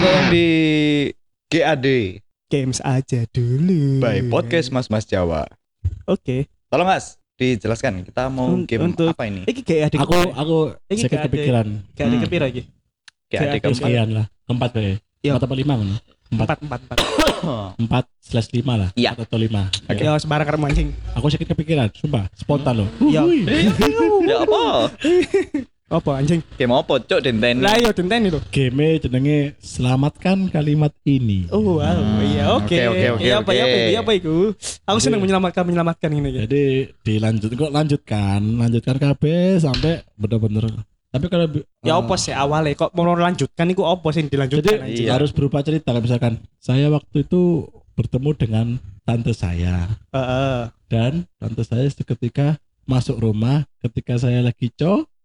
[0.00, 0.48] Selamat datang di
[1.46, 1.86] GAD
[2.48, 4.00] Games aja dulu.
[4.00, 5.44] by Podcast Mas Mas Jawa.
[6.04, 6.48] Oke.
[6.66, 9.44] Tolong Mas, dijelaskan kita mau Un- game untuk- apa ini?
[9.44, 10.56] Iki kayak adik aku aku
[10.88, 12.24] Ini gak ada- kepikiran kayak adik Hmm.
[12.24, 12.62] kepira iki?
[13.28, 13.76] GAD keempat.
[13.76, 15.30] sekian lah empat kayak Iya.
[15.30, 15.96] empat apa lima mana
[16.30, 16.98] Empat empat empat.
[17.84, 19.12] empat slash lima lah Iya.
[19.12, 20.00] Empat atau lima Oke.
[20.00, 20.96] Ya sembarang karo mancing.
[21.12, 23.20] aku sedikit kepikiran sumpah spontan loh Iya.
[24.24, 24.64] Ya apa?
[25.90, 26.38] Apa anjing?
[26.54, 27.58] Game apa cok denten?
[27.58, 28.38] Lah yo denten itu.
[28.48, 31.98] game jenenge selamatkan kalimat ini Oh wow.
[31.98, 32.62] Hmm, Iya oke.
[32.62, 33.74] oke, oke, oke, Iya apa ya oke.
[33.74, 34.34] apa iya apa iku?
[34.86, 36.40] Aku seneng menyelamatkan menyelamatkan ini ya.
[36.46, 36.62] jadi
[37.02, 39.22] dilanjut kok lanjutkan lanjutkan KB
[39.58, 40.70] sampai bener-bener
[41.10, 41.50] tapi kalau
[41.82, 45.04] Ya eh, apa sih awalnya kok mau lanjutkan iku apa sih dilanjutkan jadi anjing?
[45.04, 45.10] Iya.
[45.12, 48.66] harus berupa cerita misalkan saya waktu itu bertemu dengan
[49.02, 50.70] tante saya Heeh.
[50.86, 55.19] dan tante saya seketika masuk rumah ketika saya lagi co sambut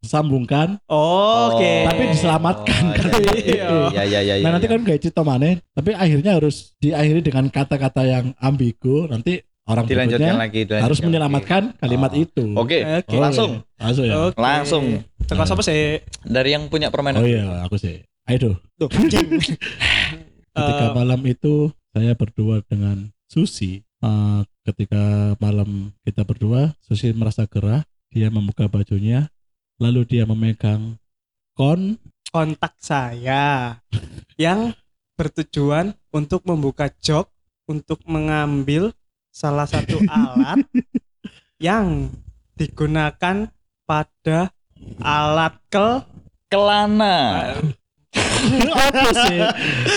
[0.00, 1.82] sambungkan Oh, Oke.
[1.84, 2.82] Tapi diselamatkan.
[2.94, 3.68] Oh, Iya.
[3.92, 4.44] Ya ya ya ya.
[4.44, 9.38] nah nanti kan gak cerita mana tapi akhirnya harus diakhiri dengan kata-kata yang ambigu nanti
[9.66, 11.06] orang dilanjutkan berikutnya lagi dilanjutkan harus lagi.
[11.06, 12.22] menyelamatkan kalimat Oh.
[12.22, 13.10] itu Oke, Oke.
[13.10, 13.82] Oh, langsung iya.
[13.82, 14.36] langsung ya Oke.
[14.38, 14.84] Langsung.
[15.26, 15.98] Teko siapa sih?
[16.22, 17.18] dari yang punya permainan.
[17.18, 18.54] oh iya aku sih ayo.
[18.76, 18.86] Tuh,
[20.54, 21.54] ketika Eh, malam itu
[21.90, 25.02] saya berdua dengan Susi Eh, ketika
[25.36, 27.82] malam kita berdua Susi merasa gerah
[28.16, 29.28] dia membuka bajunya
[29.76, 30.96] lalu dia memegang
[31.52, 32.00] kon
[32.32, 33.76] kontak saya
[34.40, 34.72] yang
[35.20, 37.28] bertujuan untuk membuka jok
[37.68, 38.96] untuk mengambil
[39.28, 40.64] salah satu alat
[41.60, 42.08] yang
[42.56, 43.52] digunakan
[43.84, 44.48] pada
[45.04, 46.08] alat kel
[46.46, 47.58] Kelana.
[48.86, 49.38] apa sih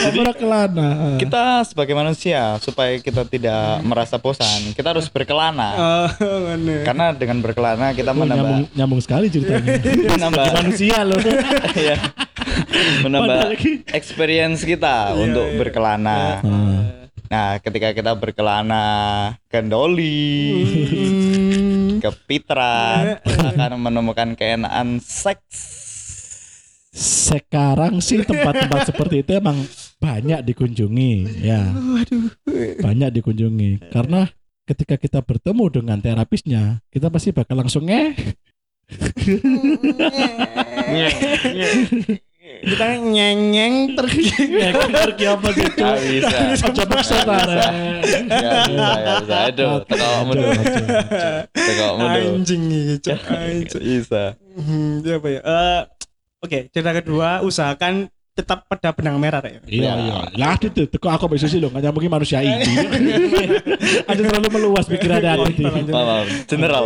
[0.06, 5.70] apa kelana Kita sebagai manusia supaya kita tidak merasa bosan, kita harus berkelana.
[6.18, 6.84] Ngene.
[6.84, 8.28] Karena dengan berkelana kita Oh, nyambung,
[8.66, 9.80] menambah nyambung sekali ceritanya
[10.17, 11.20] menambah manusia loh
[11.90, 11.98] ya,
[13.02, 13.55] menambah
[13.92, 15.58] experience kita Iya, untuk iya.
[15.58, 16.20] berkelana.
[16.42, 16.80] Ah.
[17.30, 18.83] Nah, ketika kita berkelana
[19.45, 20.33] ke Doli,
[20.66, 22.02] Hmm.
[22.02, 25.89] ke Pitra, akan menemukan keenaan seks.
[26.99, 29.55] Sekarang sih tempat-tempat seperti itu emang
[30.04, 31.64] banyak dikunjungi ya
[32.83, 34.27] banyak dikunjungi karena
[34.67, 38.11] ketika kita bertemu dengan terapisnya kita pasti bakal langsung eh
[42.60, 46.27] kita nyeng-nyeng pergi apa sih Gak bisa.
[46.66, 47.16] Aja maksa.
[47.23, 47.70] Tara.
[48.02, 49.37] Gak bisa, gak bisa.
[50.26, 50.49] Aduh,
[52.36, 53.14] anjing gitu
[53.80, 54.23] bisa.
[55.05, 55.42] Apa ya
[56.39, 60.16] Oke cerita kedua usahakan tetap pada benang merah ya Iya iya.
[60.33, 62.64] Lah itu tuh kok aku besok sih loh nggak mungkin manusia ini.
[64.10, 65.64] Ada terlalu meluas pikiran ada hati.
[65.67, 66.26] Maaf.
[66.48, 66.86] General.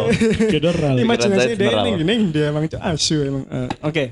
[0.49, 0.93] General.
[0.97, 4.03] imajinasi saya dia ini gini dia emang itu asu emang Eh, oke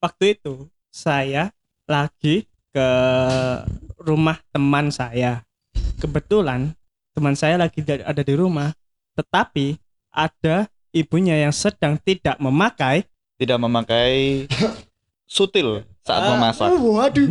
[0.00, 0.54] waktu itu
[0.88, 1.52] saya
[1.84, 2.88] lagi ke
[3.98, 5.44] rumah teman saya
[5.98, 6.72] kebetulan
[7.12, 8.72] teman saya lagi da- ada di rumah
[9.12, 9.76] tetapi
[10.08, 13.04] ada ibunya yang sedang tidak memakai
[13.38, 14.44] Tidak memakai
[15.24, 16.66] sutil saat memasak.
[16.66, 17.26] Ah, waduh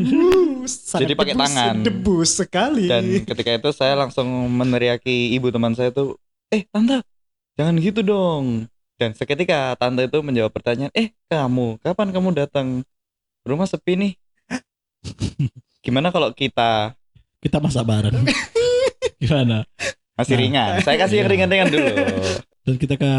[0.64, 1.76] sangat Jadi pakai debus- tangan.
[1.82, 6.16] debus sekali Dan ketika itu saya langsung meneriaki ibu teman saya tuh,
[6.48, 7.04] eh tante,
[7.54, 8.70] jangan gitu dong.
[8.96, 12.68] Dan seketika tante itu menjawab pertanyaan, eh kamu, kapan kamu datang?
[13.44, 14.14] Rumah sepi nih.
[15.84, 16.96] Gimana kalau kita
[17.38, 18.26] Kita masak bareng.
[19.22, 19.62] Gimana?
[20.14, 20.42] masih Nah.
[20.42, 20.70] ringan?
[20.82, 21.94] Saya kasih yang ringan-ringan dulu.
[22.64, 23.12] Dan ketika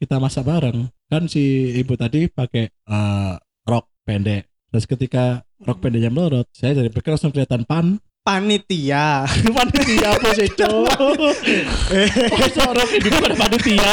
[0.00, 3.32] kita masak bareng, kan si ibu tadi pakai eh,
[3.68, 4.48] rok pendek.
[4.72, 8.00] Terus ketika rok pendeknya melorot, saya dari pikir langsung kelihatan pan.
[8.20, 9.24] panitia
[9.56, 10.48] Panitia apa sih?
[10.60, 13.92] Oh, so, rok ini bukan panitia.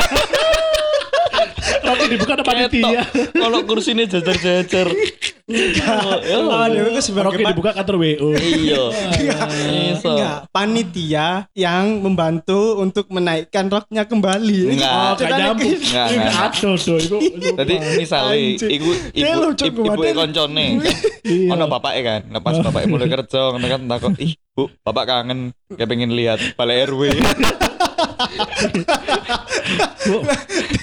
[1.87, 3.01] rok ini bukan panitia.
[3.35, 4.87] Kalau kursinya jajar-jajar.
[5.47, 8.29] Oh, Oh, dia itu Rok sebagai ini pan- bukan kantor WO.
[8.35, 8.83] Iya.
[9.95, 10.11] Iso.
[10.11, 14.75] Enggak, panitia yang membantu untuk menaikkan roknya kembali.
[14.75, 14.91] Enggak.
[14.91, 15.71] Oh, Ceritanya gak nyambung.
[15.71, 15.85] gitu.
[15.87, 16.33] Enggak, enggak.
[16.35, 17.19] Aduh, tuh,
[17.55, 18.69] Tadi misalnya Anjing.
[18.69, 19.31] ibu ibu
[19.63, 19.81] ibu,
[20.13, 20.65] koncone
[21.23, 21.49] Iya.
[21.51, 25.39] ono bapaknya kan lepas bapaknya mulai kerja kan takut ih bu bapak kangen
[25.69, 27.11] kayak pengen lihat balai RW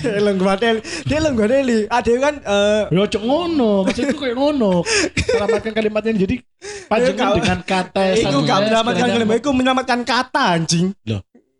[0.02, 1.88] Dia leng gwadel, dia leng gwadeli.
[1.88, 4.84] Ada kan eh Ya cok ngono, maksudku kayak ngono.
[5.16, 6.36] Selamatkan kalimatnya jadi
[6.86, 10.86] panjenengan Kau- dengan kata itu gak menyelamatkan kalimat, itu menyelamatkan kata anjing.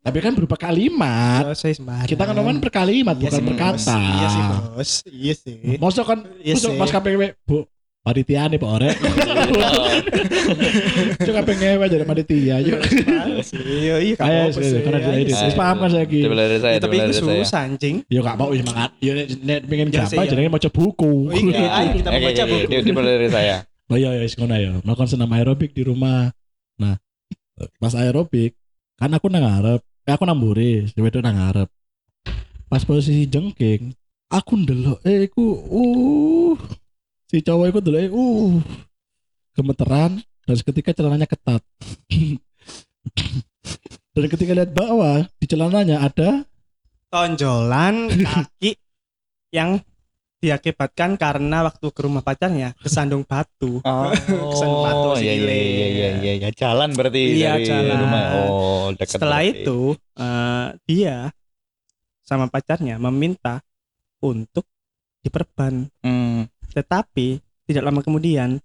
[0.04, 1.48] Tapi kan berupa kalimat.
[1.48, 2.04] Oh, saya sembarang.
[2.04, 3.64] Kita kan ngomongin per kalimat Iya bukan sih, per Bos.
[3.64, 3.96] kata.
[3.96, 4.90] Iya sih, Bos.
[5.08, 5.56] Iya sih.
[5.80, 6.68] Masa kan Iya masa.
[6.76, 7.64] Mas KPW, Bu,
[8.04, 8.96] panitia nih Pak Orek.
[11.24, 12.56] Cuma pengen ngewe jadi panitia.
[12.60, 12.80] Yuk.
[13.56, 14.80] Iya, iya, sih, sih.
[14.84, 18.04] karena dia ini paham kan saya Coba Ya, tapi coba itu susah anjing.
[18.12, 18.90] Ya gak mau ya semangat.
[19.00, 20.30] Ya nek- nek pengen Ya, sih, gambar ya.
[20.36, 21.12] jadi mau buku.
[21.32, 22.84] Oh, iya, ayo kita membaca oke, buku.
[22.84, 23.56] Dimulai dari saya
[23.92, 24.72] Oh iya, iya, ngono ya.
[24.84, 26.28] Melakukan senam aerobik di rumah.
[26.80, 26.96] Nah,
[27.80, 28.56] pas aerobik,
[29.00, 29.80] kan aku nang ngarep.
[30.04, 31.68] Eh, aku nang mburi, wedok nang ngarep.
[32.68, 33.92] Pas posisi jengking,
[34.28, 36.56] aku ndelok eh iku uh
[37.34, 38.54] si cowok ndelok eh, uh
[39.58, 41.58] gemeteran dan seketika celananya ketat.
[44.14, 46.46] dan ketika lihat bawah di celananya ada
[47.10, 48.78] tonjolan kaki
[49.50, 49.82] yang
[50.38, 53.82] diakibatkan karena waktu ke rumah pacarnya kesandung batu.
[53.82, 54.14] Oh,
[54.54, 55.50] Kesan batu iya, iya, sikile.
[55.50, 57.96] iya, iya, iya, iya, jalan berarti Iya, dari jalan.
[57.98, 58.22] rumah.
[58.46, 59.58] Oh, dekat Setelah berarti.
[59.66, 59.78] itu
[60.22, 61.16] eh, dia
[62.22, 63.58] sama pacarnya meminta
[64.22, 64.70] untuk
[65.24, 65.88] diperban.
[66.04, 66.44] Hmm.
[66.74, 67.38] Tetapi
[67.70, 68.58] tidak lama kemudian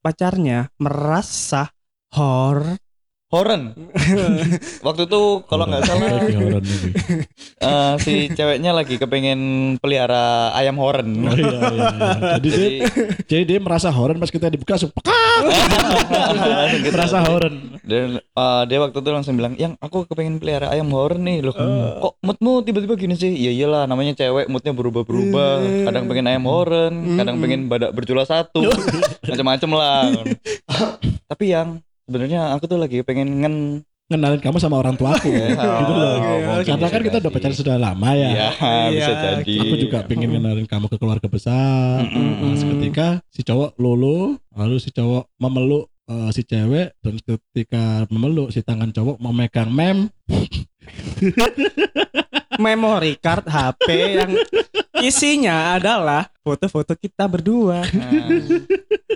[0.00, 1.68] pacarnya merasa
[2.14, 2.78] hor
[3.32, 3.72] Horen.
[4.86, 6.04] Waktu itu kalau nggak salah
[7.64, 9.40] eh, si ceweknya lagi kepengen
[9.80, 11.08] pelihara ayam horen.
[11.24, 11.88] Oh, iya, iya, iya.
[12.36, 12.68] Jadi, dia, Jadi
[13.24, 15.40] jadi dia merasa horon pas kita dibuka langsung pekak,
[16.84, 16.92] gitu.
[17.00, 17.54] merasa horon.
[17.80, 21.56] Dan eh, dia waktu itu langsung bilang, "Yang aku kepengen pelihara ayam horen nih." Loh,
[21.56, 22.04] Eh.
[22.04, 23.32] kok moodmu tiba-tiba gini sih?
[23.32, 25.88] Iya iyalah, namanya cewek moodnya berubah-berubah.
[25.88, 28.60] Kadang pengen ayam horen, kadang pengen badak berjula satu.
[29.24, 30.04] Macam-macam lah.
[31.32, 33.56] Tapi yang sebenarnya aku tuh lagi pengen ngen
[34.12, 35.32] Ngenalin kamu sama orang tuaku.
[35.40, 36.14] Ya, gitu loh.
[36.60, 36.68] oke.
[36.68, 38.28] Karena kan kita udah pacaran sudah lama ya.
[38.28, 38.48] Iya,
[38.92, 39.54] bisa Iya, jadi.
[39.64, 42.04] Aku juga pengen ngenalin kamu ke keluarga besar.
[42.04, 42.52] Mm-mm.
[42.52, 48.52] Nah, seketika si cowok lulu, lalu si cowok memeluk eh, si cewek dan ketika memeluk
[48.52, 50.12] si tangan cowok memegang mem
[52.64, 53.86] memory card HP
[54.20, 54.30] yang
[55.00, 57.80] isinya adalah foto-foto kita berdua.
[57.80, 58.28] Nah,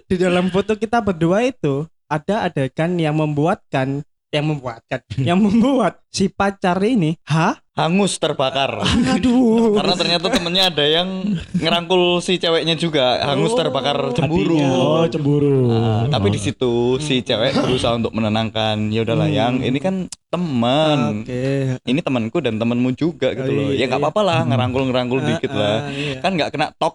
[0.07, 6.27] Di dalam foto kita berdua itu ada adegan yang membuatkan yang membuatkan yang membuat si
[6.27, 8.83] pacar ini hah hangus terbakar.
[8.83, 11.09] aduh Karena ternyata temennya ada yang
[11.55, 14.57] ngerangkul si ceweknya juga hangus Oh, terbakar cemburu.
[14.57, 14.73] hatinya.
[14.75, 15.57] Oh, cemburu.
[15.69, 16.43] Nah, tapi di Oh.
[16.43, 18.89] situ si cewek berusaha untuk menenangkan.
[18.89, 19.37] Ya udahlah Hmm.
[19.37, 19.95] yang ini kan
[20.27, 21.23] teman.
[21.23, 21.45] oke
[21.83, 23.69] Ini temanku dan temanmu juga gitu Oh, loh.
[23.71, 24.07] iya, Ya nggak iya.
[24.09, 25.77] apa-apa lah ngerangkul-ngerangkul Ah, dikit lah.
[25.77, 26.17] ah, iya.
[26.19, 26.95] Kan nggak kena tok.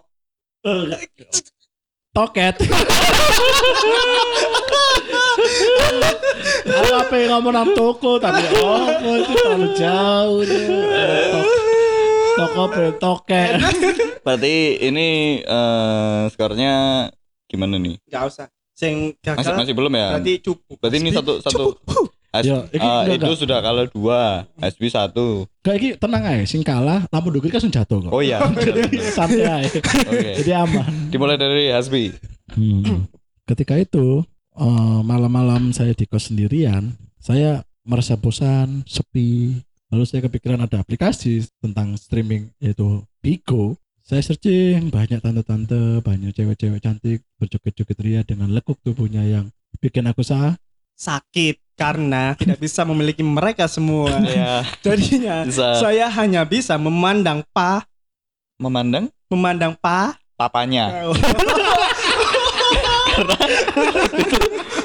[2.12, 2.60] Toket.
[6.68, 8.84] Aku apa yang ngomong nang toko tapi oh
[9.16, 10.40] itu terlalu jauh
[12.36, 13.56] Toko pengen toket.
[14.20, 14.54] Berarti
[14.84, 15.08] ini
[15.40, 17.08] eh, skornya
[17.48, 17.96] gimana nih?
[18.04, 20.08] nggak usah sing Masih gagal masih belum ya?
[20.16, 21.80] berarti cukup Berarti ini satu satu
[22.32, 23.40] Has- Ya, iki eh, enggak, itu enggak.
[23.44, 24.20] sudah kalau dua,
[24.56, 25.44] SB satu.
[25.60, 28.10] Kayak iki tenang aja, sing kalah lampu dukir kan langsung jatuh kok.
[28.10, 28.40] Oh iya.
[28.66, 29.78] Jadi santai aja.
[30.08, 30.30] Oke.
[30.40, 31.12] Jadi aman.
[31.12, 32.08] Dimulai dari Hasbi.
[32.50, 33.04] Hmm.
[33.44, 34.24] Ketika itu
[34.56, 39.60] eh, malam-malam saya di kos sendirian, saya merasa bosan, sepi.
[39.92, 43.76] Lalu saya kepikiran ada aplikasi tentang streaming yaitu Bigo.
[44.00, 50.24] Saya searching banyak tante-tante, banyak cewek-cewek cantik berjoget-joget ria dengan lekuk tubuhnya yang bikin aku
[50.24, 50.56] sah.
[50.92, 57.82] sakit karena tidak bisa memiliki mereka semua Ya, jadinya bisa saya hanya bisa memandang pa
[58.56, 60.90] memandang memandang pa papanya.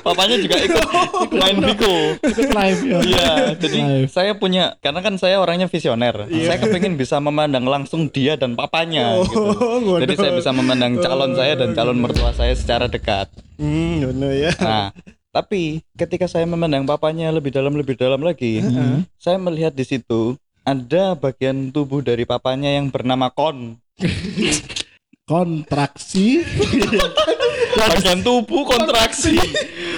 [0.04, 1.56] Papanya juga ikut main.
[1.68, 2.98] Ikut live ya.
[3.04, 4.08] Iya, jadi Live.
[4.08, 6.32] saya punya karena kan saya orangnya visioner.
[6.32, 6.56] Iya.
[6.56, 9.36] Saya kepingin bisa memandang langsung dia dan papanya gitu.
[9.36, 13.28] Oh, Jadi saya bisa memandang calon saya dan calon mertua saya secara dekat.
[13.58, 14.94] hmm ngono ya Nah,
[15.38, 19.06] tapi ketika saya memandang papanya lebih dalam lebih dalam lagi, Hmm.
[19.22, 20.34] saya melihat di situ
[20.66, 23.78] ada bagian tubuh dari papanya yang bernama kon.
[25.28, 26.42] Kontraksi.
[27.78, 29.38] Bagian tubuh kontraksi.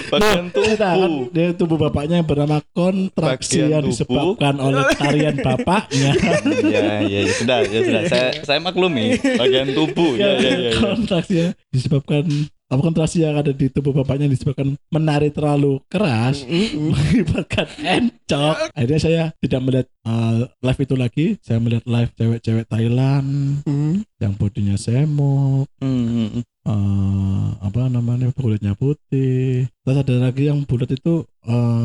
[0.09, 1.23] Bagian Tidak, kan tubuh.
[1.31, 3.93] dia tubuh bapaknya yang bernama kontraksi Bagian yang tubuh.
[3.93, 6.11] disebabkan oleh tarian bapaknya.
[6.73, 8.01] Ya, ya, ya, sudah, ya sudah.
[8.09, 10.17] Saya saya maklumi bagian tubuh.
[10.17, 10.69] Ya, ya, ya.
[10.69, 10.71] ya.
[10.81, 12.25] kontraksi ya disebabkan
[12.69, 16.45] apa kontraksi yang ada di tubuh bapaknya disebabkan menari terlalu keras
[16.77, 18.69] mengakibatkan encok.
[18.77, 21.25] Akhirnya saya tidak melihat uh, live itu lagi.
[21.41, 24.05] Saya melihat live cewek-cewek Thailand Hmm.
[24.21, 29.65] yang bodinya semok Hmm, uh, apa namanya kulitnya putih.
[29.81, 31.78] Terus ada lagi yang bulat itu uh,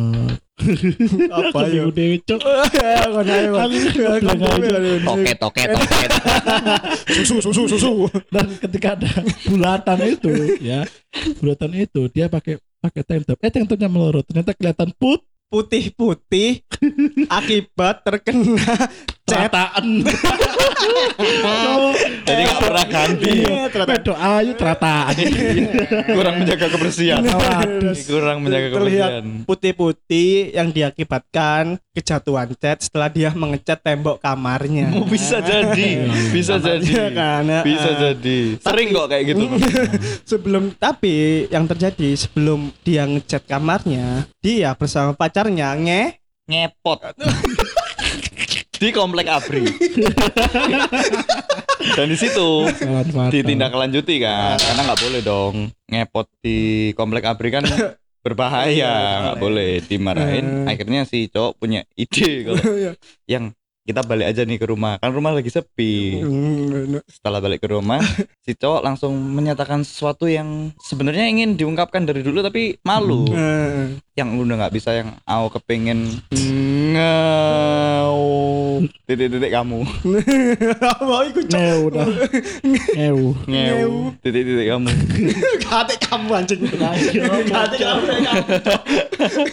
[1.30, 1.82] apa ya?
[1.88, 2.40] Dewi cok
[5.04, 6.10] Toket, toket, toket.
[7.16, 7.92] susu susu susu.
[8.28, 9.10] Dan ketika ada
[9.48, 10.84] bulatan itu ya
[11.40, 14.24] bulatan itu dia pakai pakai tank top eh tank topnya melorot.
[14.28, 16.66] Ternyata kelihatan put putih-putih
[17.38, 18.90] akibat terkena
[19.24, 19.84] terataan.
[22.24, 23.32] Jadi nggak pernah ganti.
[23.44, 25.14] Iya, ayu terataan.
[26.16, 27.22] Kurang menjaga kebersihan.
[28.04, 29.44] Kurang menjaga terlihat kebersihan.
[29.48, 34.92] putih-putih yang diakibatkan kejatuhan cat setelah dia mengecat tembok kamarnya.
[34.92, 36.04] Oh, bisa jadi,
[36.36, 37.60] bisa Kamarnya jadi, kan, ya.
[37.64, 38.38] bisa jadi.
[38.60, 39.44] Sering kok kayak gitu.
[40.28, 47.00] sebelum tapi yang terjadi sebelum dia ngecat kamarnya, dia bersama pacarnya nge Ngepot.
[48.84, 49.64] Di komplek Abri.
[51.96, 52.68] Dan di situ
[53.32, 55.54] ditindaklanjuti kan, karena nggak boleh dong
[55.88, 57.64] ngepot di komplek Abri kan
[58.24, 58.92] berbahaya,
[59.24, 59.80] nggak boleh.
[59.88, 60.68] dimarahin.
[60.68, 62.60] Akhirnya si cowok punya ide kalau
[63.32, 66.20] yang kita balik aja nih ke rumah, kan rumah lagi sepi.
[67.04, 68.00] setelah balik ke rumah
[68.40, 73.28] si cowok langsung menyatakan sesuatu yang sebenarnya ingin diungkapkan dari dulu tapi malu.
[73.32, 76.20] Eh, yang udah nggak bisa yang aku kepengen
[76.94, 78.22] ngau
[79.04, 79.80] titik-titik kamu.
[81.30, 81.58] Ikut cok?
[81.58, 82.06] Neu dah.
[82.96, 83.20] Neu.
[83.46, 83.94] ngeu.
[84.22, 84.90] Titik-titik kamu.
[85.64, 86.60] Kate kamu anjing.
[87.50, 88.04] Kate kamu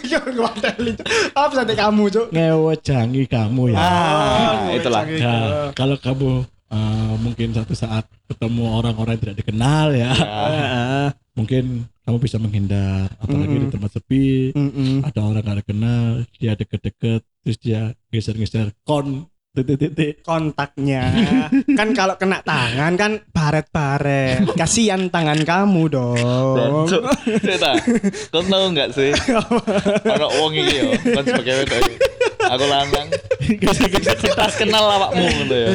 [0.08, 0.92] Yo ngwateli
[1.34, 2.26] Apa sate kamu cok?
[2.30, 3.78] Neu jangi kamu ya.
[3.78, 5.02] ah itulah.
[5.06, 5.34] Ya,
[5.76, 11.06] kalau kamu uh, mungkin satu saat ketemu orang-orang yang tidak dikenal ya, Heeh.
[11.36, 13.12] mungkin kamu bisa menghindar.
[13.22, 15.06] Apalagi di tempat sepi, Mm-mm.
[15.06, 15.56] ada orang kenal,
[16.42, 20.26] dia deket-deket, terus dia geser-geser kon titik-titik.
[20.26, 21.12] kontaknya
[21.78, 26.88] kan kalau kena tangan kan baret-baret kasihan tangan kamu dong
[27.46, 27.78] Ceta,
[28.34, 29.14] kau tahu nggak sih?
[30.02, 30.84] Ada uang ini ya,
[31.14, 31.82] kan sebagai wedok.
[32.42, 33.08] Aku lanang,
[34.34, 35.70] tas kenal awakmu gitu ya.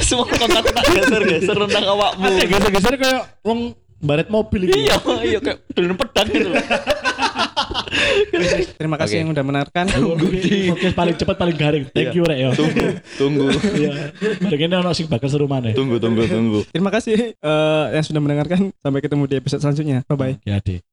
[0.00, 2.28] Semua kontak tak geser-geser tentang awakmu.
[2.38, 4.78] Geser-geser kayak wong baret mobil gitu.
[4.78, 6.50] Iya, iya kayak dulu pedang gitu.
[8.80, 9.22] terima kasih Oke.
[9.24, 11.84] yang udah menarikan Podcast paling cepat paling garing.
[11.90, 12.50] Thank you rek yo.
[12.54, 12.86] Tunggu,
[13.18, 13.46] tunggu,
[13.80, 13.92] Iya.
[14.46, 15.74] Ini ono sing bakal seru maneh.
[15.74, 16.60] tunggu, tunggu, tunggu.
[16.70, 20.85] terima kasih eh, yang sudah mendengarkan sampai ketemu di episode selanjutnya bye bye Ya, Dik.